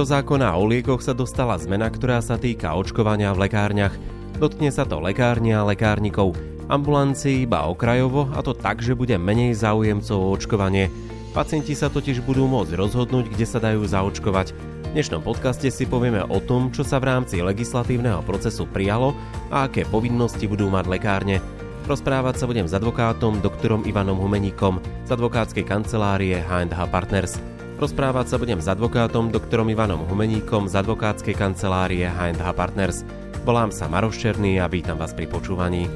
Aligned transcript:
Do 0.00 0.08
zákona 0.08 0.56
o 0.56 0.64
liekoch 0.64 1.04
sa 1.04 1.12
dostala 1.12 1.60
zmena, 1.60 1.92
ktorá 1.92 2.24
sa 2.24 2.40
týka 2.40 2.72
očkovania 2.72 3.36
v 3.36 3.44
lekárniach. 3.44 3.92
Dotkne 4.40 4.72
sa 4.72 4.88
to 4.88 4.96
lekárni 4.96 5.52
a 5.52 5.60
lekárnikov, 5.60 6.32
ambulancií 6.72 7.44
iba 7.44 7.68
okrajovo 7.68 8.32
a 8.32 8.40
to 8.40 8.56
tak, 8.56 8.80
že 8.80 8.96
bude 8.96 9.12
menej 9.20 9.52
záujemcov 9.60 10.16
o 10.16 10.32
očkovanie. 10.32 10.88
Pacienti 11.36 11.76
sa 11.76 11.92
totiž 11.92 12.24
budú 12.24 12.48
môcť 12.48 12.80
rozhodnúť, 12.80 13.28
kde 13.28 13.44
sa 13.44 13.60
dajú 13.60 13.84
zaočkovať. 13.84 14.56
V 14.56 14.92
dnešnom 14.96 15.20
podcaste 15.20 15.68
si 15.68 15.84
povieme 15.84 16.24
o 16.24 16.40
tom, 16.40 16.72
čo 16.72 16.80
sa 16.80 16.96
v 16.96 17.12
rámci 17.12 17.44
legislatívneho 17.44 18.24
procesu 18.24 18.64
prijalo 18.64 19.12
a 19.52 19.68
aké 19.68 19.84
povinnosti 19.84 20.48
budú 20.48 20.72
mať 20.72 20.88
lekárne. 20.88 21.44
Rozprávať 21.84 22.40
sa 22.40 22.48
budem 22.48 22.64
s 22.64 22.72
advokátom 22.72 23.44
doktorom 23.44 23.84
Ivanom 23.84 24.16
Humeníkom 24.16 24.80
z 25.04 25.12
advokátskej 25.12 25.68
kancelárie 25.68 26.40
H&H 26.40 26.88
Partners. 26.88 27.59
Rozprávať 27.80 28.26
sa 28.28 28.36
budem 28.36 28.60
s 28.60 28.68
advokátom 28.68 29.32
doktorom 29.32 29.72
Ivanom 29.72 30.04
Humeníkom 30.04 30.68
z 30.68 30.84
advokátskej 30.84 31.32
kancelárie 31.32 32.04
H&H 32.04 32.44
Partners. 32.52 33.08
Volám 33.48 33.72
sa 33.72 33.88
Maroš 33.88 34.20
Černý 34.20 34.60
a 34.60 34.68
vítam 34.68 35.00
vás 35.00 35.16
pri 35.16 35.24
počúvaní. 35.24 35.88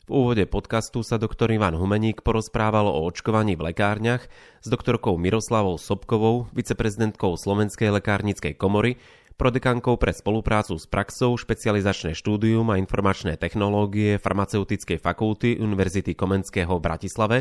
V 0.00 0.08
úvode 0.08 0.48
podcastu 0.48 1.04
sa 1.04 1.20
doktor 1.20 1.52
Ivan 1.52 1.76
Humeník 1.76 2.24
porozprával 2.24 2.88
o 2.88 3.04
očkovaní 3.04 3.60
v 3.60 3.76
lekárniach 3.76 4.24
s 4.64 4.66
doktorkou 4.72 5.20
Miroslavou 5.20 5.76
Sobkovou, 5.76 6.48
viceprezidentkou 6.56 7.36
Slovenskej 7.36 7.92
lekárnickej 7.92 8.56
komory, 8.56 8.96
prodekankou 9.34 9.98
pre 9.98 10.12
spoluprácu 10.14 10.76
s 10.78 10.84
praxou, 10.86 11.34
špecializačné 11.34 12.16
štúdium 12.16 12.68
a 12.72 12.78
informačné 12.78 13.36
technológie 13.36 14.20
farmaceutickej 14.20 14.98
fakulty 15.00 15.58
Univerzity 15.58 16.14
Komenského 16.14 16.72
v 16.78 16.84
Bratislave 16.84 17.38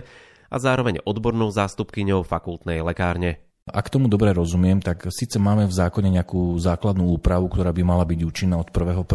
a 0.51 0.55
zároveň 0.59 0.99
odbornou 1.07 1.47
zástupkyňou 1.51 2.27
fakultnej 2.27 2.83
lekárne. 2.83 3.39
Ak 3.69 3.93
tomu 3.93 4.09
dobre 4.09 4.33
rozumiem, 4.33 4.81
tak 4.81 5.05
síce 5.13 5.37
máme 5.37 5.69
v 5.69 5.73
zákone 5.73 6.09
nejakú 6.09 6.57
základnú 6.57 7.13
úpravu, 7.13 7.47
ktorá 7.47 7.69
by 7.69 7.83
mala 7.85 8.03
byť 8.03 8.19
účinná 8.25 8.57
od 8.57 8.73
1.1., 8.73 9.05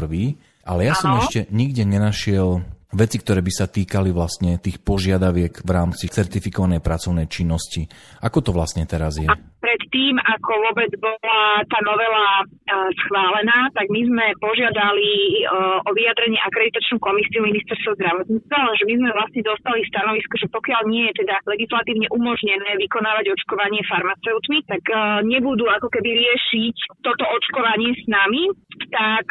ale 0.67 0.81
ja 0.87 0.95
ano. 0.95 1.03
som 1.03 1.11
ešte 1.23 1.51
nikde 1.51 1.83
nenašiel 1.87 2.63
veci, 2.95 3.17
ktoré 3.19 3.43
by 3.43 3.53
sa 3.53 3.67
týkali 3.67 4.15
vlastne 4.15 4.57
tých 4.63 4.79
požiadaviek 4.81 5.63
v 5.63 5.71
rámci 5.71 6.07
certifikovanej 6.07 6.79
pracovnej 6.79 7.27
činnosti. 7.27 7.91
Ako 8.23 8.41
to 8.41 8.51
vlastne 8.55 8.87
teraz 8.87 9.19
je? 9.19 9.27
Pred 9.59 9.81
tým, 9.97 10.21
ako 10.21 10.53
vôbec 10.69 10.93
bola 11.01 11.65
tá 11.73 11.81
novela 11.81 12.45
uh, 12.45 12.89
schválená, 13.01 13.73
tak 13.73 13.89
my 13.89 14.05
sme 14.05 14.27
požiadali 14.45 15.41
uh, 15.49 15.81
o 15.89 15.91
vyjadrenie 15.97 16.37
akreditačnú 16.45 17.01
komisiu 17.01 17.41
ministerstva 17.49 17.97
zdravotníctva, 17.97 18.77
že 18.77 18.85
my 18.85 18.95
sme 19.01 19.11
vlastne 19.17 19.43
dostali 19.49 19.81
stanovisko, 19.89 20.35
že 20.37 20.53
pokiaľ 20.53 20.83
nie 20.93 21.09
je 21.09 21.25
teda 21.25 21.41
legislatívne 21.49 22.13
umožnené 22.13 22.77
vykonávať 22.77 23.33
očkovanie 23.33 23.81
farmaceutmi, 23.89 24.59
tak 24.69 24.85
uh, 24.93 25.25
nebudú 25.25 25.65
ako 25.65 25.89
keby 25.89 26.11
riešiť 26.13 26.77
toto 27.01 27.25
očkovanie 27.25 27.97
s 27.97 28.05
nami, 28.05 28.53
tak 28.93 29.27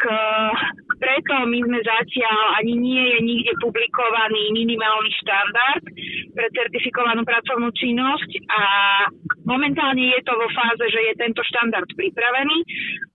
preto 0.97 1.33
my 1.47 1.59
sme 1.59 1.79
zatiaľ, 1.83 2.59
ani 2.59 2.73
nie 2.79 3.03
je 3.15 3.19
nikde 3.21 3.53
publikovaný 3.61 4.51
minimálny 4.55 5.11
štandard 5.21 5.83
pre 6.33 6.47
certifikovanú 6.55 7.21
pracovnú 7.27 7.69
činnosť 7.75 8.29
a 8.51 8.61
momentálne 9.43 10.15
je 10.15 10.21
to 10.23 10.33
vo 10.35 10.47
fáze, 10.55 10.85
že 10.87 11.01
je 11.11 11.13
tento 11.19 11.43
štandard 11.43 11.89
pripravený 11.91 12.57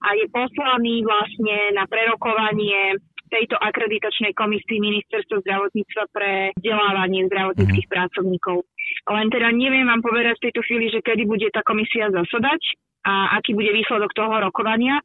a 0.05 0.09
je 0.15 0.27
poslaný 0.29 1.03
vlastne 1.03 1.73
na 1.73 1.89
prerokovanie 1.89 3.01
tejto 3.31 3.57
akreditačnej 3.57 4.35
komisii 4.35 4.83
Ministerstva 4.83 5.39
zdravotníctva 5.47 6.05
pre 6.11 6.51
vzdelávanie 6.59 7.31
zdravotníckých 7.31 7.87
mm. 7.87 7.95
pracovníkov. 7.95 8.67
Len 9.07 9.27
teda 9.31 9.49
neviem 9.55 9.87
vám 9.87 10.03
povedať 10.03 10.35
v 10.37 10.45
tejto 10.51 10.61
chvíli, 10.67 10.91
že 10.91 11.01
kedy 11.01 11.31
bude 11.31 11.47
tá 11.55 11.63
komisia 11.63 12.11
zasadať, 12.11 12.61
a 13.01 13.41
aký 13.41 13.57
bude 13.57 13.73
výsledok 13.73 14.13
toho 14.13 14.41
rokovania. 14.41 15.01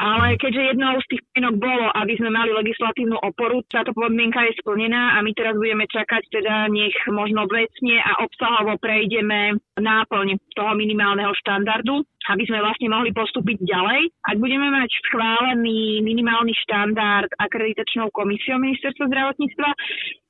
Ale 0.00 0.40
keďže 0.40 0.72
jednou 0.72 0.96
z 0.96 1.06
tých 1.12 1.22
podmienok 1.28 1.54
bolo, 1.60 1.86
aby 1.92 2.16
sme 2.16 2.32
mali 2.32 2.56
legislatívnu 2.56 3.20
oporu, 3.20 3.60
táto 3.68 3.92
podmienka 3.92 4.40
je 4.48 4.56
splnená 4.64 5.12
a 5.12 5.20
my 5.20 5.36
teraz 5.36 5.52
budeme 5.60 5.84
čakať, 5.84 6.24
teda 6.32 6.72
nech 6.72 6.96
možno 7.12 7.44
vecne 7.44 8.00
a 8.00 8.24
obsahovo 8.24 8.80
prejdeme 8.80 9.60
náplň 9.76 10.40
toho 10.56 10.72
minimálneho 10.72 11.36
štandardu, 11.44 12.00
aby 12.32 12.42
sme 12.48 12.64
vlastne 12.64 12.88
mohli 12.88 13.12
postúpiť 13.12 13.60
ďalej. 13.60 14.08
Ak 14.24 14.40
budeme 14.40 14.72
mať 14.72 14.88
schválený 15.04 16.00
minimálny 16.00 16.56
štandard 16.64 17.28
akreditačnou 17.36 18.08
komisiou 18.08 18.56
ministerstva 18.56 19.04
zdravotníctva, 19.04 19.70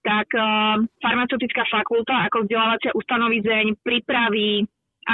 tak 0.03 0.29
uh, 0.35 0.83
farmaceutická 0.99 1.63
fakulta 1.71 2.27
ako 2.27 2.43
vzdelávacia 2.49 2.91
ustanovizeň 2.97 3.79
pripraví 3.87 4.67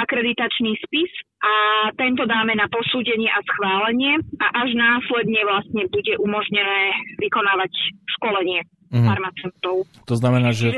akreditačný 0.03 0.77
spis 0.81 1.11
a 1.41 1.53
tento 1.97 2.25
dáme 2.25 2.53
na 2.57 2.65
posúdenie 2.69 3.29
a 3.29 3.39
schválenie 3.45 4.21
a 4.41 4.47
až 4.65 4.69
následne 4.73 5.41
vlastne 5.45 5.83
bude 5.89 6.13
umožnené 6.21 6.93
vykonávať 7.21 7.71
školenie 8.17 8.65
mm. 8.93 9.05
farmaceutov. 9.05 9.75
To 10.05 10.15
znamená, 10.17 10.53
že 10.53 10.73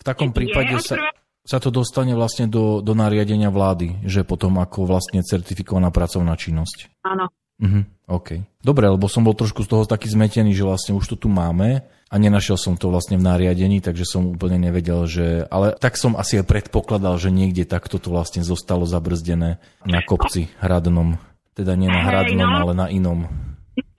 v 0.00 0.04
takom 0.04 0.32
prípade 0.32 0.74
sa, 0.80 0.96
sa 1.44 1.58
to 1.58 1.68
dostane 1.74 2.14
vlastne 2.14 2.46
do, 2.46 2.80
do 2.80 2.92
nariadenia 2.96 3.52
vlády, 3.52 4.04
že 4.06 4.26
potom 4.26 4.58
ako 4.58 4.86
vlastne 4.86 5.20
certifikovaná 5.24 5.90
pracovná 5.90 6.34
činnosť. 6.38 7.02
Áno. 7.04 7.28
Mhm, 7.60 8.08
OK. 8.08 8.28
Dobre, 8.64 8.88
lebo 8.88 9.06
som 9.06 9.22
bol 9.22 9.36
trošku 9.36 9.62
z 9.62 9.68
toho 9.68 9.84
taký 9.84 10.08
zmetený, 10.08 10.56
že 10.56 10.64
vlastne 10.64 10.96
už 10.96 11.14
to 11.14 11.16
tu 11.16 11.28
máme 11.28 11.84
a 11.84 12.14
nenašiel 12.16 12.56
som 12.58 12.74
to 12.74 12.90
vlastne 12.90 13.20
v 13.20 13.26
nariadení, 13.28 13.78
takže 13.84 14.02
som 14.02 14.34
úplne 14.34 14.58
nevedel, 14.58 15.06
že... 15.06 15.44
Ale 15.52 15.76
tak 15.76 16.00
som 16.00 16.18
asi 16.18 16.40
aj 16.40 16.48
predpokladal, 16.48 17.20
že 17.20 17.30
niekde 17.30 17.68
takto 17.68 18.00
to 18.00 18.10
vlastne 18.10 18.42
zostalo 18.42 18.88
zabrzdené 18.88 19.62
na 19.86 20.00
kopci 20.02 20.50
hradnom. 20.58 21.20
Teda 21.54 21.76
nie 21.76 21.86
na 21.86 22.02
hradnom, 22.02 22.50
no. 22.50 22.58
ale 22.66 22.72
na 22.74 22.86
inom 22.88 23.28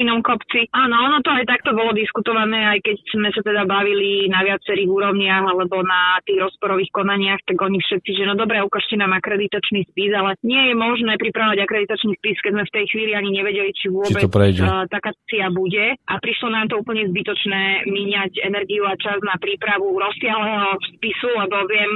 inom 0.01 0.25
kopci. 0.25 0.67
Áno, 0.73 1.07
ono 1.07 1.21
to 1.21 1.29
aj 1.29 1.45
takto 1.45 1.77
bolo 1.77 1.93
diskutované, 1.93 2.77
aj 2.77 2.79
keď 2.81 2.95
sme 3.13 3.29
sa 3.31 3.41
teda 3.45 3.63
bavili 3.69 4.25
na 4.27 4.41
viacerých 4.41 4.89
úrovniach 4.89 5.45
alebo 5.45 5.85
na 5.85 6.17
tých 6.25 6.41
rozporových 6.41 6.91
konaniach, 6.91 7.41
tak 7.45 7.57
oni 7.61 7.77
všetci, 7.77 8.11
že 8.17 8.23
no 8.25 8.33
dobre, 8.33 8.59
ukážte 8.65 8.97
nám 8.97 9.13
akreditačný 9.15 9.85
spis, 9.93 10.11
ale 10.11 10.35
nie 10.41 10.71
je 10.71 10.73
možné 10.73 11.15
pripravať 11.21 11.57
akreditačný 11.63 12.17
spis, 12.17 12.37
keď 12.41 12.51
sme 12.57 12.63
v 12.65 12.75
tej 12.75 12.85
chvíli 12.89 13.11
ani 13.13 13.29
nevedeli, 13.31 13.69
či 13.77 13.87
vôbec 13.93 14.25
či 14.25 14.63
uh, 14.65 14.89
taká 14.89 15.13
cia 15.29 15.47
bude. 15.53 15.95
A 15.95 16.13
prišlo 16.17 16.49
nám 16.49 16.67
to 16.73 16.81
úplne 16.81 17.07
zbytočné 17.07 17.85
míňať 17.85 18.41
energiu 18.43 18.83
a 18.89 18.97
čas 18.97 19.21
na 19.21 19.37
prípravu 19.37 19.93
rozsiahleho 19.95 20.77
spisu, 20.97 21.29
lebo 21.37 21.67
viem 21.69 21.91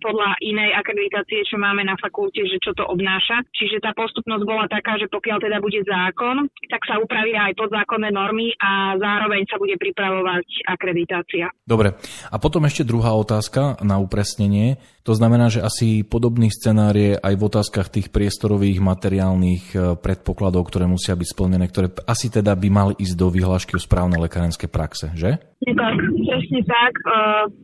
podľa 0.00 0.38
inej 0.42 0.70
akreditácie, 0.78 1.42
čo 1.46 1.56
máme 1.58 1.82
na 1.82 1.98
fakulte, 1.98 2.42
že 2.46 2.58
čo 2.62 2.72
to 2.74 2.86
obnáša. 2.86 3.42
Čiže 3.54 3.82
tá 3.82 3.90
postupnosť 3.96 4.44
bola 4.46 4.66
taká, 4.70 4.96
že 4.98 5.10
pokiaľ 5.10 5.38
teda 5.42 5.58
bude 5.58 5.82
zákon, 5.82 6.46
tak 6.70 6.82
sa 6.86 6.98
upravia 7.02 7.50
aj 7.50 7.58
podzákonné 7.58 8.14
normy 8.14 8.54
a 8.58 8.96
zároveň 8.96 9.46
sa 9.50 9.58
bude 9.58 9.74
pripravovať 9.76 10.46
akreditácia. 10.70 11.50
Dobre. 11.66 11.98
A 12.30 12.36
potom 12.38 12.64
ešte 12.66 12.86
druhá 12.86 13.14
otázka 13.18 13.82
na 13.82 13.98
upresnenie. 13.98 14.78
To 15.02 15.18
znamená, 15.18 15.50
že 15.50 15.66
asi 15.66 16.06
podobný 16.06 16.46
scenár 16.46 16.94
je 16.94 17.18
aj 17.18 17.34
v 17.34 17.42
otázkach 17.42 17.90
tých 17.90 18.14
priestorových 18.14 18.78
materiálnych 18.78 19.64
e, 19.74 19.76
predpokladov, 19.98 20.70
ktoré 20.70 20.86
musia 20.86 21.18
byť 21.18 21.26
splnené, 21.26 21.66
ktoré 21.66 21.90
asi 22.06 22.30
teda 22.30 22.54
by 22.54 22.68
mali 22.70 22.92
ísť 23.02 23.18
do 23.18 23.26
vyhlášky 23.26 23.74
o 23.74 23.82
správnej 23.82 24.22
lekárskej 24.22 24.70
praxe, 24.70 25.10
že? 25.18 25.42
Tak, 25.62 25.94
presne 25.98 26.60
tak. 26.70 26.92
E, 27.02 27.14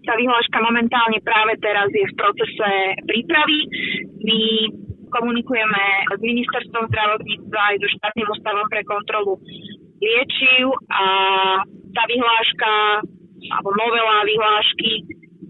tá 0.02 0.12
vyhláška 0.18 0.58
momentálne 0.66 1.22
práve 1.22 1.54
teraz 1.62 1.86
je 1.94 2.07
v 2.08 2.18
procese 2.18 2.70
prípravy. 3.04 3.58
My 4.24 4.40
komunikujeme 5.08 5.84
s 6.08 6.20
ministerstvom 6.20 6.84
zdravotníctva 6.92 7.60
aj 7.72 7.76
so 7.80 7.88
štátnym 7.96 8.28
ústavom 8.28 8.66
pre 8.68 8.82
kontrolu 8.84 9.40
liečiv 9.98 10.72
a 10.92 11.04
tá 11.96 12.02
vyhláška 12.06 12.72
alebo 13.48 13.70
novela 13.72 14.26
vyhlášky 14.28 14.92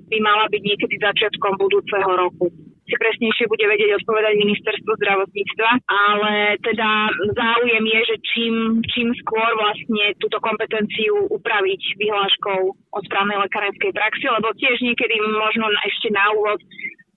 by 0.08 0.18
mala 0.24 0.46
byť 0.48 0.62
niekedy 0.62 0.94
začiatkom 1.02 1.58
budúceho 1.58 2.10
roku 2.16 2.48
si 2.88 2.94
presnejšie 2.96 3.44
bude 3.52 3.64
vedieť 3.68 4.00
odpovedať 4.00 4.34
ministerstvo 4.40 4.96
zdravotníctva, 4.96 5.70
ale 5.86 6.56
teda 6.64 7.12
záujem 7.36 7.84
je, 7.84 8.00
že 8.08 8.16
čím, 8.32 8.54
čím 8.88 9.08
skôr 9.20 9.48
vlastne 9.60 10.16
túto 10.16 10.40
kompetenciu 10.40 11.28
upraviť 11.28 11.82
vyhláškou 12.00 12.60
o 12.72 12.98
správnej 13.04 13.36
lekárenskej 13.44 13.92
praxi, 13.92 14.26
lebo 14.32 14.56
tiež 14.56 14.80
niekedy 14.80 15.20
možno 15.20 15.68
ešte 15.84 16.08
na 16.16 16.32
úvod 16.32 16.58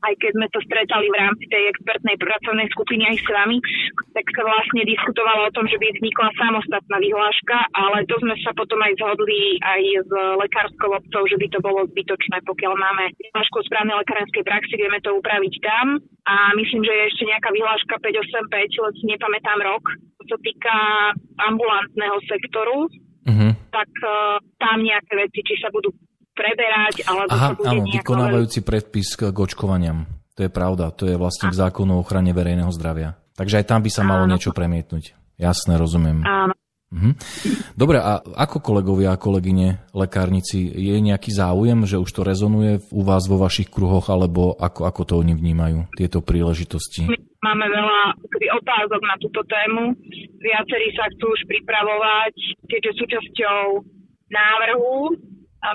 aj 0.01 0.13
keď 0.17 0.31
sme 0.33 0.47
to 0.49 0.59
stretali 0.65 1.05
v 1.09 1.19
rámci 1.19 1.45
tej 1.49 1.63
expertnej 1.69 2.17
pracovnej 2.17 2.67
skupiny 2.73 3.03
aj 3.05 3.17
s 3.21 3.27
vami, 3.29 3.57
tak 4.17 4.25
sa 4.33 4.41
vlastne 4.43 4.81
diskutovalo 4.83 5.47
o 5.47 5.53
tom, 5.53 5.65
že 5.69 5.77
by 5.77 5.87
vznikla 5.93 6.29
samostatná 6.37 6.97
vyhláška, 6.97 7.57
ale 7.77 8.09
to 8.09 8.15
sme 8.21 8.35
sa 8.41 8.51
potom 8.57 8.81
aj 8.81 8.97
zhodli 8.97 9.61
aj 9.61 9.81
s 10.01 10.11
lekárskou 10.41 10.89
obcov, 10.89 11.21
že 11.29 11.37
by 11.37 11.47
to 11.53 11.59
bolo 11.61 11.85
zbytočné, 11.93 12.37
pokiaľ 12.49 12.73
máme 12.73 13.03
vyhlášku 13.13 13.57
správnej 13.69 13.97
lekárskej 14.01 14.43
praxi, 14.43 14.73
vieme 14.75 14.99
to 15.05 15.13
upraviť 15.13 15.53
tam 15.61 16.01
a 16.25 16.53
myslím, 16.57 16.81
že 16.85 16.93
je 16.93 17.07
ešte 17.13 17.23
nejaká 17.29 17.49
vyhláška 17.53 17.95
585, 18.01 18.83
len 18.85 18.93
si 18.97 19.03
nepamätám 19.09 19.59
rok, 19.61 19.83
čo 20.21 20.23
sa 20.29 20.37
týka 20.41 20.75
ambulantného 21.49 22.17
sektoru, 22.29 22.89
uh-huh. 23.25 23.51
tak 23.73 23.89
uh, 24.05 24.37
tam 24.61 24.85
nejaké 24.85 25.13
veci, 25.17 25.41
či 25.41 25.57
sa 25.57 25.73
budú 25.73 25.89
preberať, 26.41 27.05
alebo 27.05 27.29
Aha, 27.29 27.47
to 27.53 27.61
bude 27.61 27.69
áno, 27.69 27.83
vykonávajúci 27.93 28.59
predpis 28.65 29.13
k 29.13 29.29
očkovaniam. 29.29 30.09
To 30.33 30.49
je 30.49 30.49
pravda, 30.49 30.89
to 30.89 31.05
je 31.05 31.15
vlastne 31.21 31.53
v 31.53 31.59
zákonu 31.61 31.99
o 31.99 32.01
ochrane 32.01 32.33
verejného 32.33 32.73
zdravia. 32.73 33.13
Takže 33.37 33.61
aj 33.61 33.65
tam 33.69 33.85
by 33.85 33.89
sa 33.93 34.01
malo 34.01 34.25
niečo 34.25 34.49
premietnúť. 34.49 35.13
Jasné, 35.37 35.77
rozumiem. 35.77 36.25
Áno. 36.25 36.57
Mhm. 36.91 37.11
Dobre, 37.79 38.03
a 38.03 38.19
ako 38.19 38.59
kolegovia 38.59 39.15
a 39.15 39.21
kolegyne 39.21 39.79
lekárnici, 39.95 40.67
je 40.67 40.99
nejaký 40.99 41.31
záujem, 41.31 41.87
že 41.87 41.95
už 41.95 42.11
to 42.11 42.27
rezonuje 42.27 42.83
u 42.91 43.01
vás 43.07 43.31
vo 43.31 43.39
vašich 43.39 43.71
kruhoch, 43.71 44.11
alebo 44.11 44.51
ako, 44.59 44.91
ako 44.91 45.01
to 45.07 45.13
oni 45.23 45.31
vnímajú, 45.31 45.87
tieto 45.95 46.19
príležitosti? 46.19 47.07
Máme 47.41 47.65
veľa 47.71 47.99
otázok 48.59 49.01
na 49.07 49.15
túto 49.23 49.41
tému. 49.47 49.95
Viacerí 50.43 50.91
sa 50.91 51.07
chcú 51.15 51.31
už 51.31 51.41
pripravovať, 51.47 52.35
keďže 52.67 52.91
súčasťou 52.99 53.87
návrhu 54.27 55.15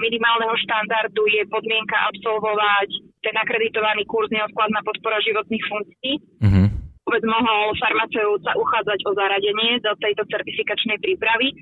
minimálneho 0.02 0.54
štandardu 0.58 1.22
je 1.30 1.42
podmienka 1.46 1.96
absolvovať 2.10 2.88
ten 3.22 3.34
akreditovaný 3.38 4.02
kurz 4.10 4.26
neodkladná 4.34 4.82
podpora 4.82 5.22
životných 5.22 5.64
funkcií. 5.70 6.12
Uh-huh 6.42 6.66
vôbec 7.06 7.22
mohol 7.22 7.70
farmaceut 7.78 8.42
sa 8.42 8.52
uchádzať 8.58 8.98
o 9.06 9.14
zaradenie 9.14 9.78
do 9.78 9.94
tejto 10.02 10.26
certifikačnej 10.26 10.98
prípravy, 10.98 11.54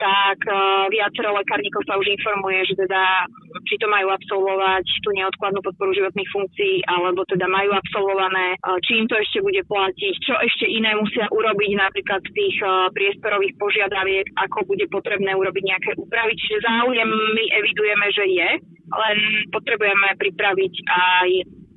tak 0.00 0.38
uh, 0.48 0.88
viacero 0.88 1.36
lekárnikov 1.36 1.84
sa 1.84 2.00
už 2.00 2.08
informuje, 2.08 2.64
že 2.72 2.74
teda 2.88 3.28
či 3.68 3.76
to 3.76 3.84
majú 3.92 4.08
absolvovať 4.08 4.86
tú 5.04 5.12
neodkladnú 5.12 5.60
podporu 5.60 5.92
životných 5.92 6.32
funkcií, 6.32 6.80
alebo 6.88 7.28
teda 7.28 7.44
majú 7.44 7.76
absolvované, 7.76 8.56
uh, 8.64 8.80
či 8.80 9.04
im 9.04 9.06
to 9.06 9.20
ešte 9.20 9.44
bude 9.44 9.60
platiť, 9.68 10.14
čo 10.24 10.34
ešte 10.40 10.64
iné 10.64 10.96
musia 10.96 11.28
urobiť 11.28 11.70
napríklad 11.76 12.24
z 12.24 12.32
tých 12.32 12.56
uh, 12.64 12.88
priestorových 12.96 13.54
požiadaviek, 13.60 14.26
ako 14.40 14.64
bude 14.64 14.88
potrebné 14.88 15.36
urobiť 15.36 15.64
nejaké 15.68 15.90
úpravy. 16.00 16.32
Čiže 16.32 16.64
záujem 16.64 17.10
my 17.36 17.44
evidujeme, 17.60 18.06
že 18.16 18.24
je, 18.24 18.50
len 18.90 19.16
potrebujeme 19.52 20.16
pripraviť 20.16 20.74
aj 20.88 21.28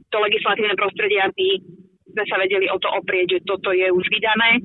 to 0.09 0.17
legislatívne 0.23 0.79
prostredie, 0.79 1.19
aby 1.19 1.59
sme 2.13 2.23
sa 2.29 2.37
vedeli 2.37 2.69
o 2.69 2.77
to 2.77 2.85
oprieť, 2.93 3.41
že 3.41 3.45
toto 3.49 3.73
je 3.73 3.89
už 3.89 4.05
vydané, 4.13 4.61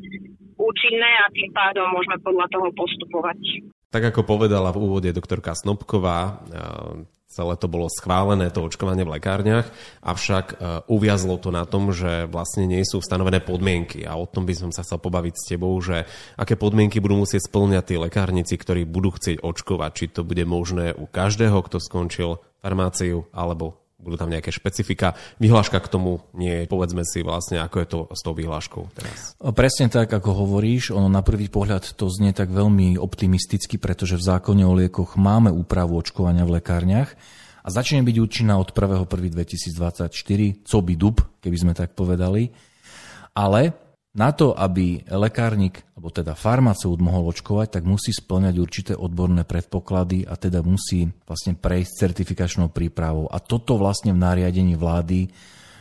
účinné 0.58 1.10
a 1.22 1.26
tým 1.30 1.50
pádom 1.54 1.86
môžeme 1.94 2.18
podľa 2.20 2.46
toho 2.50 2.68
postupovať. 2.74 3.38
Tak 3.88 4.12
ako 4.12 4.20
povedala 4.26 4.68
v 4.68 4.84
úvode 4.84 5.08
doktorka 5.16 5.56
Snobková, 5.56 6.20
e, 6.20 6.32
celé 7.32 7.54
to 7.56 7.72
bolo 7.72 7.88
schválené, 7.88 8.52
to 8.52 8.60
očkovanie 8.60 9.00
v 9.06 9.16
lekárniach, 9.16 9.64
avšak 10.04 10.46
e, 10.52 10.54
uviazlo 10.92 11.40
to 11.40 11.48
na 11.48 11.64
tom, 11.64 11.88
že 11.96 12.28
vlastne 12.28 12.68
nie 12.68 12.84
sú 12.84 13.00
stanovené 13.00 13.40
podmienky 13.40 14.04
a 14.04 14.12
o 14.20 14.28
tom 14.28 14.44
by 14.44 14.52
som 14.52 14.70
sa 14.76 14.84
chcel 14.84 15.00
pobaviť 15.00 15.34
s 15.40 15.48
tebou, 15.48 15.72
že 15.80 16.04
aké 16.36 16.60
podmienky 16.60 17.00
budú 17.00 17.24
musieť 17.24 17.48
splňať 17.48 17.84
tí 17.88 17.94
lekárnici, 17.96 18.60
ktorí 18.60 18.84
budú 18.84 19.16
chcieť 19.16 19.40
očkovať, 19.40 19.90
či 19.96 20.04
to 20.12 20.20
bude 20.20 20.44
možné 20.44 20.92
u 20.92 21.08
každého, 21.08 21.56
kto 21.64 21.80
skončil 21.80 22.44
farmáciu, 22.60 23.24
alebo 23.32 23.87
budú 23.98 24.14
tam 24.14 24.30
nejaké 24.30 24.54
špecifika. 24.54 25.18
Vyhláška 25.42 25.82
k 25.82 25.90
tomu 25.90 26.22
nie 26.30 26.62
je. 26.62 26.70
Povedzme 26.70 27.02
si 27.02 27.26
vlastne, 27.26 27.58
ako 27.58 27.76
je 27.82 27.88
to 27.90 27.98
s 28.14 28.20
tou 28.22 28.32
vyhláškou 28.32 28.82
teraz. 28.94 29.34
Presne 29.42 29.90
tak, 29.90 30.14
ako 30.14 30.46
hovoríš. 30.46 30.94
Ono 30.94 31.10
na 31.10 31.26
prvý 31.26 31.50
pohľad 31.50 31.98
to 31.98 32.06
znie 32.06 32.30
tak 32.30 32.54
veľmi 32.54 32.94
optimisticky, 32.94 33.76
pretože 33.76 34.14
v 34.14 34.22
zákone 34.22 34.62
o 34.62 34.72
liekoch 34.78 35.18
máme 35.18 35.50
úpravu 35.50 35.98
očkovania 35.98 36.46
v 36.46 36.62
lekárniach 36.62 37.10
a 37.66 37.68
začne 37.68 38.06
byť 38.06 38.16
účinná 38.22 38.54
od 38.56 38.70
1.1.2024, 38.70 40.14
co 40.62 40.78
by 40.78 40.94
dub, 40.94 41.18
keby 41.42 41.56
sme 41.58 41.72
tak 41.74 41.98
povedali. 41.98 42.54
Ale 43.34 43.87
na 44.18 44.34
to, 44.34 44.50
aby 44.52 45.06
lekárnik, 45.06 45.86
alebo 45.94 46.10
teda 46.10 46.34
farmaceut 46.34 46.98
mohol 46.98 47.30
očkovať, 47.30 47.78
tak 47.78 47.86
musí 47.86 48.10
splňať 48.10 48.54
určité 48.58 48.92
odborné 48.98 49.46
predpoklady 49.46 50.26
a 50.26 50.34
teda 50.34 50.60
musí 50.66 51.06
vlastne 51.22 51.54
prejsť 51.54 51.92
certifikačnou 52.02 52.68
prípravou. 52.74 53.30
A 53.30 53.38
toto 53.38 53.78
vlastne 53.78 54.10
v 54.10 54.18
nariadení 54.18 54.74
vlády 54.74 55.30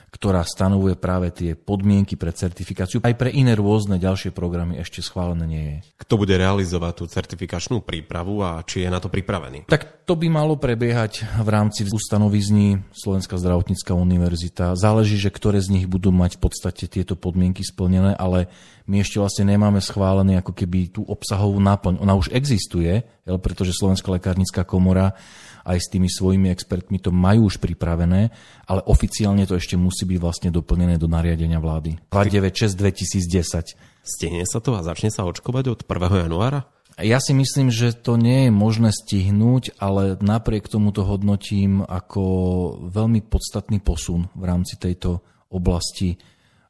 ktorá 0.08 0.42
stanovuje 0.48 0.96
práve 0.96 1.30
tie 1.36 1.52
podmienky 1.54 2.16
pre 2.16 2.32
certifikáciu. 2.32 3.04
Aj 3.04 3.14
pre 3.14 3.30
iné 3.30 3.54
rôzne 3.54 4.00
ďalšie 4.00 4.32
programy 4.32 4.80
ešte 4.80 5.04
schválené 5.04 5.46
nie 5.46 5.64
je. 5.68 5.78
Kto 6.00 6.16
bude 6.16 6.34
realizovať 6.34 6.94
tú 6.96 7.06
certifikačnú 7.12 7.84
prípravu 7.84 8.40
a 8.42 8.64
či 8.64 8.88
je 8.88 8.90
na 8.90 9.04
to 9.04 9.12
pripravený? 9.12 9.68
Tak 9.68 10.08
to 10.08 10.16
by 10.16 10.32
malo 10.32 10.56
prebiehať 10.56 11.28
v 11.44 11.50
rámci 11.52 11.84
ustanovizní 11.86 12.88
Slovenská 12.96 13.36
zdravotnícká 13.36 13.92
univerzita. 13.92 14.80
Záleží, 14.80 15.20
že 15.20 15.30
ktoré 15.30 15.60
z 15.60 15.76
nich 15.76 15.86
budú 15.86 16.16
mať 16.16 16.40
v 16.40 16.48
podstate 16.48 16.88
tieto 16.88 17.20
podmienky 17.20 17.62
splnené, 17.68 18.16
ale 18.16 18.48
my 18.88 19.04
ešte 19.04 19.20
vlastne 19.20 19.52
nemáme 19.52 19.84
schválený 19.84 20.40
ako 20.40 20.56
keby 20.56 20.96
tú 20.96 21.04
obsahovú 21.04 21.60
náplň. 21.60 22.00
Ona 22.00 22.16
už 22.16 22.32
existuje, 22.32 23.04
pretože 23.28 23.76
Slovenská 23.76 24.16
lekárnická 24.16 24.64
komora 24.64 25.12
aj 25.68 25.78
s 25.84 25.92
tými 25.92 26.08
svojimi 26.08 26.48
expertmi 26.48 27.04
to 27.04 27.12
majú 27.12 27.52
už 27.52 27.60
pripravené, 27.60 28.32
ale 28.64 28.82
oficiálne 28.88 29.44
to 29.44 29.60
ešte 29.60 29.76
musí 29.76 30.08
byť 30.08 30.20
vlastne 30.24 30.50
doplnené 30.50 30.96
do 30.96 31.12
nariadenia 31.12 31.60
vlády. 31.60 32.00
296 32.16 32.80
2010. 32.80 33.76
Stihne 34.08 34.48
sa 34.48 34.64
to 34.64 34.80
a 34.80 34.82
začne 34.88 35.12
sa 35.12 35.28
očkovať 35.28 35.66
od 35.68 35.80
1. 35.84 36.24
januára? 36.24 36.72
Ja 36.98 37.22
si 37.22 37.38
myslím, 37.38 37.70
že 37.70 37.94
to 37.94 38.18
nie 38.18 38.50
je 38.50 38.52
možné 38.56 38.90
stihnúť, 38.90 39.78
ale 39.78 40.18
napriek 40.18 40.66
tomu 40.66 40.90
to 40.90 41.06
hodnotím 41.06 41.86
ako 41.86 42.24
veľmi 42.90 43.22
podstatný 43.22 43.78
posun 43.84 44.34
v 44.34 44.44
rámci 44.50 44.82
tejto 44.82 45.22
oblasti, 45.54 46.18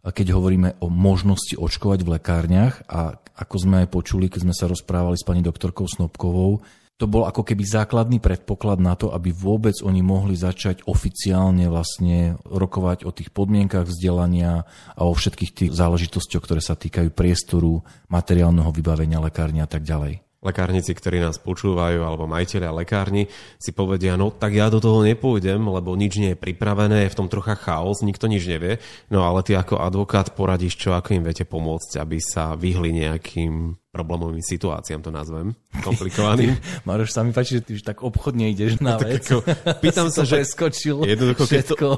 keď 0.03 0.27
hovoríme 0.35 0.83
o 0.83 0.91
možnosti 0.91 1.55
očkovať 1.55 1.99
v 2.03 2.11
lekárniach 2.19 2.83
a 2.91 3.15
ako 3.37 3.55
sme 3.55 3.75
aj 3.85 3.87
počuli, 3.87 4.27
keď 4.27 4.49
sme 4.49 4.55
sa 4.57 4.67
rozprávali 4.67 5.15
s 5.15 5.23
pani 5.23 5.39
doktorkou 5.39 5.87
Snobkovou, 5.87 6.59
to 6.97 7.05
bol 7.05 7.29
ako 7.29 7.45
keby 7.45 7.61
základný 7.61 8.17
predpoklad 8.17 8.81
na 8.81 8.97
to, 8.97 9.13
aby 9.13 9.29
vôbec 9.29 9.77
oni 9.85 10.01
mohli 10.01 10.33
začať 10.33 10.81
oficiálne 10.89 11.69
vlastne 11.69 12.41
rokovať 12.41 13.05
o 13.05 13.13
tých 13.13 13.29
podmienkach 13.29 13.85
vzdelania 13.85 14.65
a 14.97 15.01
o 15.05 15.13
všetkých 15.13 15.51
tých 15.53 15.71
záležitostiach, 15.77 16.41
ktoré 16.41 16.61
sa 16.61 16.73
týkajú 16.73 17.13
priestoru, 17.13 17.85
materiálneho 18.09 18.73
vybavenia 18.73 19.21
lekárne 19.21 19.61
a 19.61 19.69
tak 19.69 19.85
ďalej 19.85 20.26
lekárnici, 20.41 20.93
ktorí 20.93 21.17
nás 21.17 21.41
počúvajú, 21.41 22.05
alebo 22.05 22.29
majiteľia 22.29 22.69
lekárni, 22.69 23.25
si 23.57 23.73
povedia, 23.73 24.13
no 24.13 24.29
tak 24.29 24.53
ja 24.53 24.69
do 24.69 24.77
toho 24.77 25.01
nepôjdem, 25.01 25.59
lebo 25.65 25.97
nič 25.97 26.21
nie 26.21 26.31
je 26.33 26.39
pripravené, 26.39 27.05
je 27.05 27.13
v 27.13 27.17
tom 27.17 27.27
trocha 27.27 27.57
chaos, 27.57 28.05
nikto 28.05 28.29
nič 28.29 28.45
nevie. 28.45 28.77
No 29.09 29.25
ale 29.25 29.41
ty 29.41 29.57
ako 29.57 29.81
advokát 29.81 30.37
poradíš, 30.37 30.77
čo 30.77 30.93
ako 30.93 31.17
im 31.17 31.25
viete 31.25 31.43
pomôcť, 31.43 31.97
aby 31.97 32.17
sa 32.21 32.53
vyhli 32.53 32.93
nejakým 32.93 33.73
problémovým 33.89 34.45
situáciám, 34.45 35.01
to 35.01 35.09
nazvem, 35.09 35.57
komplikovaným. 35.87 36.53
Maroš, 36.85 37.17
sa 37.17 37.25
mi 37.25 37.33
páči, 37.33 37.57
že 37.57 37.65
ty 37.65 37.71
už 37.81 37.83
tak 37.83 38.05
obchodne 38.05 38.53
ideš 38.53 38.77
na 38.85 39.01
vec. 39.01 39.25
Ako, 39.25 39.41
pýtam 39.81 40.07
sa, 40.13 40.21
že 40.21 40.45
skočil 40.45 41.01
jednoducho, 41.01 41.49
keď 41.49 41.65
to, 41.73 41.91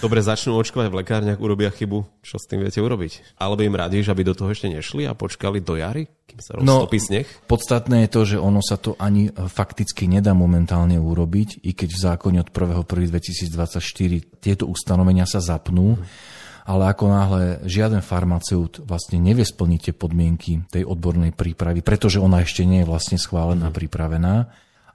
dobre 0.00 0.22
začnú 0.24 0.56
očkovať 0.58 0.88
v 0.88 0.98
lekárniach, 1.02 1.42
urobia 1.42 1.68
chybu, 1.68 2.22
čo 2.24 2.36
s 2.40 2.48
tým 2.48 2.64
viete 2.64 2.80
urobiť? 2.80 3.38
Alebo 3.38 3.62
im 3.66 3.76
radíš, 3.76 4.08
aby 4.08 4.22
do 4.26 4.34
toho 4.34 4.50
ešte 4.50 4.70
nešli 4.70 5.04
a 5.06 5.12
počkali 5.12 5.60
do 5.60 5.76
jary, 5.78 6.08
kým 6.26 6.40
sa 6.40 6.56
no, 6.58 6.86
roztopí 6.86 6.98
no, 6.98 7.04
sneh? 7.06 7.26
Podstatné 7.46 7.96
je 8.06 8.10
to, 8.10 8.20
že 8.24 8.36
ono 8.40 8.60
sa 8.64 8.78
to 8.78 8.96
ani 8.96 9.28
fakticky 9.30 10.08
nedá 10.08 10.32
momentálne 10.32 10.96
urobiť, 10.96 11.62
i 11.66 11.74
keď 11.74 11.88
v 11.92 12.00
zákone 12.08 12.38
od 12.40 12.48
1.1.2024 12.50 14.42
tieto 14.42 14.64
ustanovenia 14.70 15.28
sa 15.28 15.42
zapnú. 15.42 15.98
Ale 16.62 16.94
ako 16.94 17.10
náhle 17.10 17.42
žiaden 17.66 18.06
farmaceut 18.06 18.86
vlastne 18.86 19.18
nevie 19.18 19.42
splniť 19.42 19.90
tie 19.90 19.94
podmienky 19.98 20.62
tej 20.70 20.86
odbornej 20.86 21.34
prípravy, 21.34 21.82
pretože 21.82 22.22
ona 22.22 22.46
ešte 22.46 22.62
nie 22.62 22.86
je 22.86 22.90
vlastne 22.90 23.18
schválená, 23.18 23.66
mm. 23.66 23.74
pripravená 23.74 24.46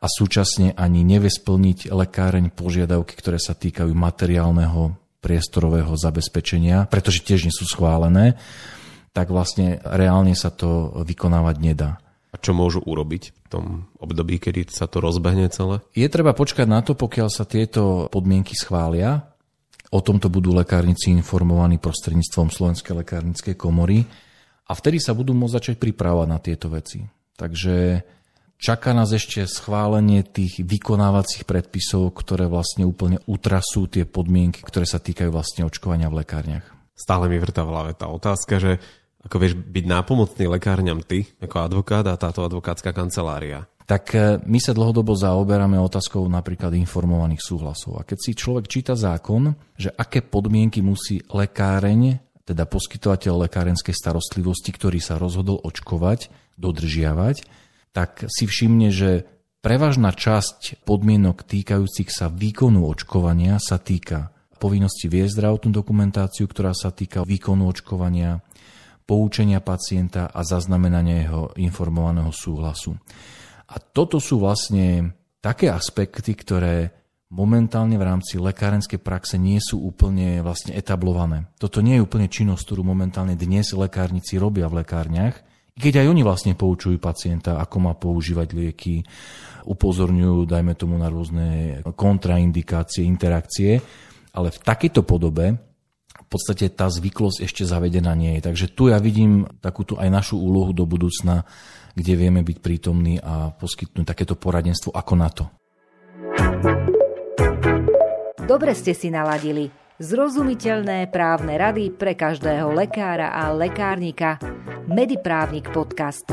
a 0.08 0.16
súčasne 0.16 0.72
ani 0.80 1.04
nevie 1.04 1.28
splniť 1.28 1.92
lekáreň 1.92 2.56
požiadavky, 2.56 3.20
ktoré 3.20 3.36
sa 3.36 3.52
týkajú 3.52 3.92
materiálneho 3.92 4.96
priestorového 5.20 5.92
zabezpečenia, 6.00 6.88
pretože 6.88 7.28
tiež 7.28 7.44
nie 7.44 7.52
sú 7.52 7.68
schválené, 7.68 8.40
tak 9.12 9.28
vlastne 9.28 9.84
reálne 9.84 10.32
sa 10.32 10.48
to 10.48 11.04
vykonávať 11.04 11.56
nedá. 11.60 12.00
A 12.32 12.40
čo 12.40 12.56
môžu 12.56 12.80
urobiť 12.80 13.36
v 13.36 13.48
tom 13.52 13.66
období, 14.00 14.40
kedy 14.40 14.72
sa 14.72 14.88
to 14.88 15.04
rozbehne 15.04 15.52
celé? 15.52 15.84
Je 15.92 16.08
treba 16.08 16.32
počkať 16.32 16.68
na 16.70 16.80
to, 16.80 16.96
pokiaľ 16.96 17.28
sa 17.28 17.44
tieto 17.44 18.08
podmienky 18.08 18.56
schvália 18.56 19.36
O 19.88 20.04
tomto 20.04 20.28
budú 20.28 20.52
lekárnici 20.52 21.16
informovaní 21.16 21.80
prostredníctvom 21.80 22.52
Slovenskej 22.52 22.92
lekárnickej 23.04 23.56
komory 23.56 24.04
a 24.68 24.72
vtedy 24.76 25.00
sa 25.00 25.16
budú 25.16 25.32
môcť 25.32 25.56
začať 25.56 25.76
pripravovať 25.80 26.28
na 26.28 26.40
tieto 26.44 26.68
veci. 26.68 27.08
Takže 27.40 28.04
čaká 28.58 28.92
nás 28.92 29.14
ešte 29.14 29.46
schválenie 29.46 30.26
tých 30.26 30.62
vykonávacích 30.62 31.46
predpisov, 31.46 32.14
ktoré 32.18 32.50
vlastne 32.50 32.84
úplne 32.84 33.22
utrasú 33.30 33.86
tie 33.88 34.04
podmienky, 34.04 34.66
ktoré 34.66 34.86
sa 34.90 34.98
týkajú 35.02 35.30
vlastne 35.30 35.64
očkovania 35.64 36.10
v 36.10 36.26
lekárniach. 36.26 36.66
Stále 36.98 37.30
mi 37.30 37.38
vrtá 37.38 37.62
v 37.62 37.72
hlave 37.72 37.92
tá 37.94 38.10
otázka, 38.10 38.58
že 38.58 38.82
ako 39.22 39.38
vieš 39.38 39.54
byť 39.58 39.86
nápomocný 39.86 40.46
lekárňam 40.50 41.06
ty, 41.06 41.30
ako 41.38 41.56
advokát 41.62 42.06
a 42.10 42.18
táto 42.18 42.42
advokátska 42.46 42.94
kancelária 42.94 43.70
tak 43.88 44.12
e, 44.14 44.44
my 44.44 44.60
sa 44.60 44.76
dlhodobo 44.76 45.16
zaoberáme 45.16 45.80
otázkou 45.80 46.28
napríklad 46.28 46.76
informovaných 46.76 47.40
súhlasov. 47.40 48.04
A 48.04 48.04
keď 48.04 48.18
si 48.20 48.32
človek 48.36 48.68
číta 48.68 49.00
zákon, 49.00 49.56
že 49.80 49.96
aké 49.96 50.20
podmienky 50.20 50.84
musí 50.84 51.24
lekáreň, 51.32 52.20
teda 52.44 52.68
poskytovateľ 52.68 53.48
lekárenskej 53.48 53.96
starostlivosti, 53.96 54.76
ktorý 54.76 55.00
sa 55.00 55.16
rozhodol 55.16 55.64
očkovať, 55.64 56.28
dodržiavať, 56.60 57.48
tak 57.98 58.30
si 58.30 58.46
všimne, 58.46 58.94
že 58.94 59.26
prevažná 59.66 60.14
časť 60.14 60.86
podmienok 60.86 61.42
týkajúcich 61.42 62.14
sa 62.14 62.30
výkonu 62.30 62.86
očkovania 62.86 63.58
sa 63.58 63.82
týka 63.82 64.30
povinnosti 64.62 65.10
viesť 65.10 65.42
zdravotnú 65.42 65.74
dokumentáciu, 65.74 66.46
ktorá 66.46 66.78
sa 66.78 66.94
týka 66.94 67.26
výkonu 67.26 67.66
očkovania, 67.66 68.38
poučenia 69.10 69.66
pacienta 69.66 70.30
a 70.30 70.46
zaznamenania 70.46 71.26
jeho 71.26 71.44
informovaného 71.58 72.30
súhlasu. 72.30 72.94
A 73.74 73.82
toto 73.82 74.22
sú 74.22 74.38
vlastne 74.38 75.18
také 75.42 75.74
aspekty, 75.74 76.38
ktoré 76.38 76.94
momentálne 77.34 77.98
v 77.98 78.08
rámci 78.14 78.38
lekárenskej 78.38 79.02
praxe 79.02 79.42
nie 79.42 79.58
sú 79.58 79.82
úplne 79.82 80.46
vlastne 80.46 80.78
etablované. 80.78 81.50
Toto 81.58 81.82
nie 81.82 81.98
je 81.98 82.06
úplne 82.06 82.30
činnosť, 82.30 82.62
ktorú 82.62 82.86
momentálne 82.86 83.34
dnes 83.34 83.74
lekárnici 83.74 84.38
robia 84.38 84.70
v 84.70 84.86
lekárniach, 84.86 85.47
keď 85.78 86.04
aj 86.04 86.08
oni 86.10 86.22
vlastne 86.26 86.54
poučujú 86.58 86.98
pacienta, 86.98 87.62
ako 87.62 87.78
má 87.78 87.94
používať 87.94 88.50
lieky, 88.58 89.06
upozorňujú, 89.70 90.50
dajme 90.50 90.74
tomu, 90.74 90.98
na 90.98 91.08
rôzne 91.14 91.80
kontraindikácie, 91.94 93.06
interakcie, 93.06 93.78
ale 94.34 94.50
v 94.50 94.60
takejto 94.60 95.06
podobe 95.06 95.58
v 96.18 96.36
podstate 96.36 96.68
tá 96.74 96.92
zvyklosť 96.92 97.46
ešte 97.46 97.64
zavedená 97.64 98.12
nie 98.18 98.36
je. 98.36 98.42
Takže 98.52 98.74
tu 98.74 98.92
ja 98.92 99.00
vidím 99.00 99.48
takúto 99.64 99.96
aj 99.96 100.10
našu 100.12 100.36
úlohu 100.36 100.76
do 100.76 100.84
budúcna, 100.84 101.48
kde 101.96 102.14
vieme 102.20 102.44
byť 102.44 102.58
prítomní 102.60 103.16
a 103.22 103.56
poskytnúť 103.56 104.04
takéto 104.04 104.36
poradenstvo 104.36 104.92
ako 104.92 105.14
na 105.16 105.30
to. 105.32 105.46
Dobre 108.44 108.76
ste 108.76 108.92
si 108.92 109.08
naladili. 109.08 109.72
Zrozumiteľné 109.98 111.10
právne 111.10 111.58
rady 111.58 111.96
pre 111.96 112.14
každého 112.14 112.70
lekára 112.76 113.34
a 113.34 113.50
lekárnika. 113.56 114.38
Mediprávnik 114.88 115.68
podcast. 115.76 116.24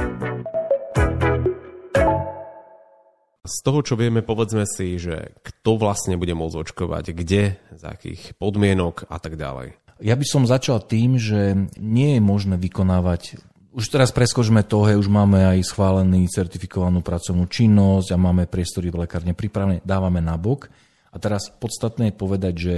Z 3.44 3.56
toho, 3.66 3.82
čo 3.82 3.99
vieme, 3.99 4.23
povedzme 4.23 4.62
si, 4.62 4.94
že 4.94 5.34
kto 5.42 5.75
vlastne 5.75 6.14
bude 6.14 6.38
môcť 6.38 6.62
očkovať, 6.62 7.18
kde, 7.18 7.58
za 7.75 7.99
akých 7.99 8.38
podmienok 8.38 9.11
a 9.11 9.18
tak 9.18 9.34
ďalej. 9.34 9.75
Ja 9.99 10.14
by 10.14 10.23
som 10.23 10.46
začal 10.46 10.87
tým, 10.87 11.18
že 11.18 11.66
nie 11.82 12.14
je 12.14 12.23
možné 12.23 12.54
vykonávať 12.54 13.42
už 13.75 13.90
teraz 13.90 14.14
preskočme 14.14 14.62
to, 14.62 14.87
hej, 14.87 15.02
už 15.02 15.11
máme 15.11 15.50
aj 15.50 15.66
schválený 15.66 16.30
certifikovanú 16.30 17.02
pracovnú 17.02 17.50
činnosť 17.50 18.14
a 18.14 18.23
máme 18.23 18.46
priestory 18.46 18.94
v 18.94 19.02
lekárne 19.02 19.34
pripravené, 19.34 19.82
dávame 19.82 20.23
na 20.23 20.38
bok. 20.38 20.70
A 21.11 21.18
teraz 21.18 21.50
podstatné 21.50 22.14
je 22.14 22.14
povedať, 22.14 22.54
že 22.54 22.75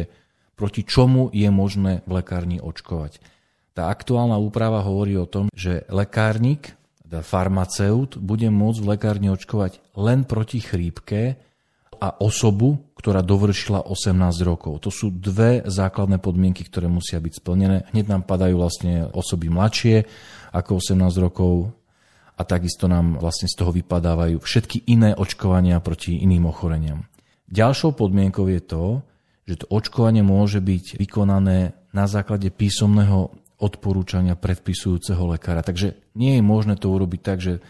proti 0.56 0.88
čomu 0.88 1.28
je 1.36 1.52
možné 1.52 2.00
v 2.08 2.16
lekárni 2.16 2.64
očkovať. 2.64 3.20
Tá 3.76 3.92
aktuálna 3.92 4.40
úprava 4.40 4.80
hovorí 4.80 5.20
o 5.20 5.28
tom, 5.28 5.52
že 5.52 5.84
lekárnik, 5.92 6.72
teda 7.04 7.20
farmaceut, 7.20 8.16
bude 8.16 8.48
môcť 8.48 8.80
v 8.80 8.88
lekárni 8.88 9.28
očkovať 9.28 9.84
len 10.00 10.24
proti 10.24 10.64
chrípke 10.64 11.36
a 12.00 12.08
osobu, 12.24 12.80
ktorá 12.96 13.20
dovršila 13.20 13.84
18 13.84 14.16
rokov. 14.48 14.80
To 14.80 14.88
sú 14.88 15.12
dve 15.12 15.60
základné 15.68 16.16
podmienky, 16.24 16.64
ktoré 16.64 16.88
musia 16.88 17.20
byť 17.20 17.32
splnené. 17.36 17.84
Hneď 17.92 18.16
nám 18.16 18.24
padajú 18.24 18.56
vlastne 18.56 19.12
osoby 19.12 19.52
mladšie 19.52 20.08
ako 20.56 20.80
18 20.80 20.96
rokov 21.20 21.68
a 22.32 22.42
takisto 22.48 22.88
nám 22.88 23.20
vlastne 23.20 23.44
z 23.44 23.60
toho 23.60 23.76
vypadávajú 23.76 24.40
všetky 24.40 24.88
iné 24.88 25.12
očkovania 25.12 25.84
proti 25.84 26.16
iným 26.16 26.48
ochoreniam. 26.48 27.04
Ďalšou 27.52 27.92
podmienkou 27.92 28.48
je 28.48 28.60
to, 28.64 28.84
že 29.44 29.64
to 29.64 29.66
očkovanie 29.68 30.24
môže 30.24 30.64
byť 30.64 30.96
vykonané 30.96 31.76
na 31.92 32.04
základe 32.08 32.48
písomného 32.48 33.36
odporúčania 33.56 34.36
predpisujúceho 34.36 35.32
lekára. 35.32 35.64
Takže 35.64 35.96
nie 36.16 36.36
je 36.36 36.42
možné 36.44 36.76
to 36.76 36.92
urobiť 36.92 37.20
tak, 37.24 37.38
že 37.40 37.64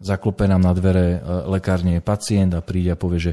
zaklope 0.00 0.44
nám 0.48 0.64
na 0.64 0.72
dvere 0.72 1.16
e, 1.16 1.18
lekárne 1.48 2.00
je 2.00 2.02
pacient 2.04 2.52
a 2.56 2.64
príde 2.64 2.92
a 2.92 3.00
povie, 3.00 3.32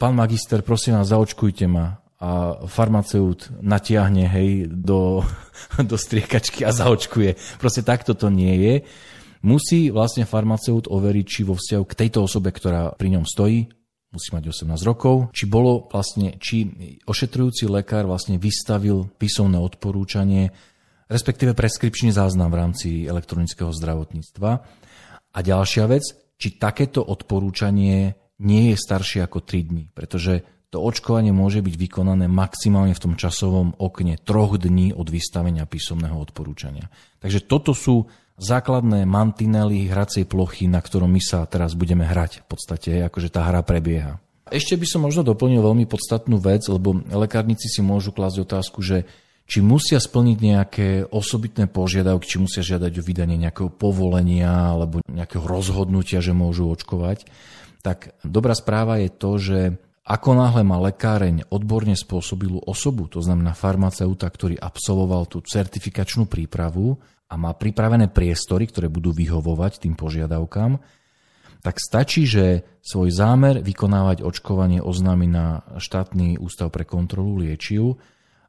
pán 0.00 0.16
magister, 0.16 0.60
prosím 0.64 1.00
vás, 1.00 1.12
zaočkujte 1.12 1.68
ma. 1.68 2.00
A 2.16 2.64
farmaceut 2.64 3.52
natiahne 3.60 4.24
hej, 4.24 4.72
do, 4.72 5.20
do 5.90 5.96
striekačky 6.00 6.64
a 6.64 6.72
zaočkuje. 6.72 7.60
Proste 7.60 7.84
takto 7.84 8.16
to 8.16 8.32
nie 8.32 8.56
je. 8.56 8.74
Musí 9.44 9.92
vlastne 9.92 10.24
farmaceut 10.24 10.88
overiť, 10.88 11.26
či 11.28 11.40
vo 11.44 11.54
vzťahu 11.54 11.84
k 11.84 11.98
tejto 12.06 12.24
osobe, 12.24 12.48
ktorá 12.50 12.96
pri 12.96 13.20
ňom 13.20 13.28
stojí, 13.28 13.68
musí 14.10 14.32
mať 14.32 14.48
18 14.48 14.80
rokov, 14.88 15.28
či 15.36 15.44
bolo 15.44 15.92
vlastne, 15.92 16.40
či 16.40 16.72
ošetrujúci 17.04 17.68
lekár 17.68 18.08
vlastne 18.08 18.40
vystavil 18.40 19.12
písomné 19.20 19.60
odporúčanie, 19.60 20.56
respektíve 21.06 21.54
preskripčný 21.54 22.10
záznam 22.14 22.50
v 22.50 22.58
rámci 22.60 22.88
elektronického 23.06 23.70
zdravotníctva 23.70 24.50
a 25.32 25.38
ďalšia 25.38 25.84
vec, 25.90 26.04
či 26.36 26.60
takéto 26.60 27.00
odporúčanie 27.00 28.14
nie 28.42 28.62
je 28.72 28.76
staršie 28.76 29.24
ako 29.24 29.40
3 29.40 29.68
dní, 29.72 29.84
pretože 29.96 30.44
to 30.68 30.82
očkovanie 30.82 31.30
môže 31.30 31.62
byť 31.62 31.74
vykonané 31.78 32.26
maximálne 32.28 32.92
v 32.92 33.02
tom 33.02 33.14
časovom 33.14 33.72
okne 33.78 34.18
troch 34.20 34.58
dní 34.60 34.92
od 34.92 35.08
vystavenia 35.08 35.64
písomného 35.64 36.18
odporúčania. 36.18 36.92
Takže 37.22 37.46
toto 37.46 37.72
sú 37.72 38.10
základné 38.36 39.08
mantinely 39.08 39.88
hracej 39.88 40.28
plochy, 40.28 40.68
na 40.68 40.84
ktorom 40.84 41.08
my 41.08 41.22
sa 41.22 41.48
teraz 41.48 41.72
budeme 41.72 42.04
hrať. 42.04 42.44
V 42.44 42.46
podstate, 42.52 42.90
akože 43.08 43.32
tá 43.32 43.48
hra 43.48 43.64
prebieha. 43.64 44.20
Ešte 44.46 44.78
by 44.78 44.86
som 44.86 45.00
možno 45.02 45.26
doplnil 45.26 45.58
veľmi 45.58 45.88
podstatnú 45.88 46.38
vec, 46.38 46.62
lebo 46.70 47.02
lekárnici 47.08 47.66
si 47.66 47.80
môžu 47.82 48.14
klásť 48.14 48.46
otázku, 48.46 48.78
že 48.84 49.08
či 49.46 49.62
musia 49.62 50.02
splniť 50.02 50.38
nejaké 50.42 50.88
osobitné 51.06 51.70
požiadavky, 51.70 52.26
či 52.26 52.42
musia 52.42 52.66
žiadať 52.66 52.92
o 52.98 53.06
vydanie 53.06 53.38
nejakého 53.38 53.70
povolenia 53.70 54.74
alebo 54.74 54.98
nejakého 55.06 55.46
rozhodnutia, 55.46 56.18
že 56.18 56.34
môžu 56.34 56.66
očkovať, 56.66 57.30
tak 57.86 58.18
dobrá 58.26 58.58
správa 58.58 58.98
je 58.98 59.10
to, 59.14 59.30
že 59.38 59.60
ako 60.06 60.38
náhle 60.38 60.62
má 60.62 60.78
lekáreň 60.82 61.50
odborne 61.50 61.94
spôsobilú 61.94 62.62
osobu, 62.62 63.10
to 63.10 63.18
znamená 63.22 63.54
farmaceuta, 63.54 64.26
ktorý 64.30 64.54
absolvoval 64.58 65.26
tú 65.26 65.42
certifikačnú 65.42 66.30
prípravu 66.30 66.98
a 67.26 67.34
má 67.34 67.54
pripravené 67.54 68.10
priestory, 68.10 68.70
ktoré 68.70 68.86
budú 68.86 69.10
vyhovovať 69.10 69.82
tým 69.82 69.98
požiadavkám, 69.98 70.78
tak 71.62 71.82
stačí, 71.82 72.22
že 72.22 72.62
svoj 72.86 73.10
zámer 73.10 73.58
vykonávať 73.58 74.22
očkovanie 74.22 74.78
oznámi 74.78 75.26
na 75.26 75.66
štátny 75.74 76.38
ústav 76.38 76.70
pre 76.70 76.86
kontrolu 76.86 77.42
liečiv 77.42 77.98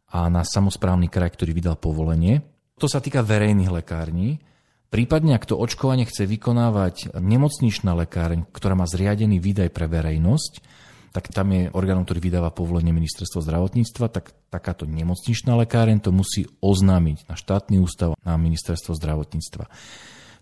a 0.07 0.31
na 0.31 0.43
samozprávny 0.47 1.11
kraj, 1.11 1.35
ktorý 1.35 1.51
vydal 1.51 1.75
povolenie. 1.75 2.43
To 2.79 2.87
sa 2.87 3.03
týka 3.03 3.25
verejných 3.25 3.71
lekární. 3.71 4.39
Prípadne, 4.87 5.35
ak 5.35 5.43
to 5.43 5.59
očkovanie 5.59 6.07
chce 6.07 6.23
vykonávať 6.23 7.11
nemocničná 7.19 7.91
lekáreň, 8.07 8.47
ktorá 8.55 8.79
má 8.79 8.87
zriadený 8.87 9.43
výdaj 9.43 9.69
pre 9.75 9.89
verejnosť, 9.91 10.63
tak 11.11 11.33
tam 11.33 11.49
je 11.49 11.73
orgánom, 11.73 12.05
ktorý 12.05 12.29
vydáva 12.29 12.53
povolenie 12.53 12.93
ministerstva 12.93 13.41
zdravotníctva, 13.41 14.05
tak 14.13 14.37
takáto 14.53 14.85
nemocničná 14.85 15.57
lekáreň 15.65 15.97
to 15.99 16.13
musí 16.13 16.45
oznámiť 16.61 17.27
na 17.27 17.35
štátny 17.35 17.81
ústav 17.81 18.13
na 18.21 18.37
ministerstvo 18.37 18.93
zdravotníctva. 18.95 19.65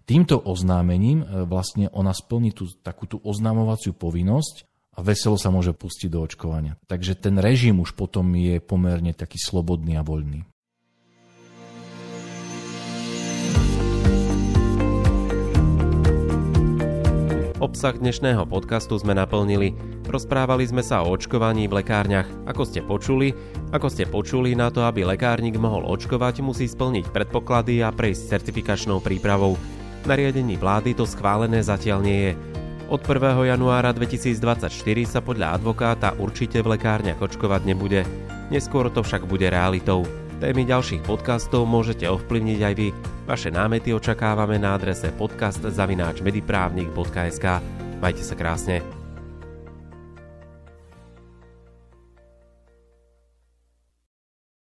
Týmto 0.05 0.38
oznámením 0.38 1.24
e, 1.24 1.25
vlastne 1.50 1.89
ona 1.89 2.13
splní 2.13 2.53
tú 2.53 2.69
takúto 2.86 3.17
oznamovaciu 3.25 3.98
povinnosť 3.98 4.75
a 4.96 5.00
veselo 5.04 5.36
sa 5.36 5.52
môže 5.52 5.75
pustiť 5.75 6.08
do 6.08 6.24
očkovania. 6.24 6.80
Takže 6.88 7.20
ten 7.20 7.36
režim 7.36 7.84
už 7.84 7.94
potom 7.94 8.32
je 8.36 8.64
pomerne 8.64 9.12
taký 9.12 9.36
slobodný 9.36 10.00
a 10.00 10.04
voľný. 10.04 10.48
Obsah 17.56 17.98
dnešného 17.98 18.46
podcastu 18.46 18.94
sme 19.00 19.18
naplnili. 19.18 19.74
Rozprávali 20.06 20.70
sme 20.70 20.86
sa 20.86 21.02
o 21.02 21.10
očkovaní 21.18 21.66
v 21.66 21.82
lekárniach. 21.82 22.30
Ako 22.46 22.62
ste 22.62 22.86
počuli, 22.86 23.34
ako 23.74 23.88
ste 23.90 24.06
počuli, 24.06 24.54
na 24.54 24.70
to, 24.70 24.86
aby 24.86 25.02
lekárnik 25.02 25.58
mohol 25.58 25.82
očkovať, 25.90 26.46
musí 26.46 26.70
splniť 26.70 27.10
predpoklady 27.10 27.82
a 27.82 27.90
prejsť 27.90 28.38
certifikačnou 28.38 29.02
prípravou. 29.02 29.58
Nariadení 30.06 30.62
vlády 30.62 30.94
to 30.94 31.10
schválené 31.10 31.66
zatiaľ 31.66 32.06
nie 32.06 32.20
je. 32.30 32.55
Od 32.86 33.01
1. 33.01 33.50
januára 33.50 33.89
2024 33.98 34.70
sa 35.10 35.18
podľa 35.18 35.58
advokáta 35.58 36.13
určite 36.22 36.62
v 36.62 36.77
lekárniach 36.77 37.18
očkovať 37.18 37.65
nebude. 37.65 38.06
Neskôr 38.54 38.94
to 38.94 39.01
však 39.01 39.25
bude 39.25 39.50
realitou. 39.50 40.06
Témy 40.38 40.70
ďalších 40.70 41.01
podcastov 41.01 41.65
môžete 41.65 42.06
ovplyvniť 42.06 42.60
aj 42.62 42.74
vy. 42.77 42.94
Vaše 43.25 43.50
námety 43.50 43.89
očakávame 43.89 44.62
na 44.62 44.77
adrese 44.77 45.10
podcast.mediprávnik.sk 45.18 47.46
Majte 47.98 48.22
sa 48.22 48.38
krásne. 48.38 48.95